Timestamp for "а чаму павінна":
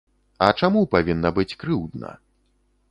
0.45-1.29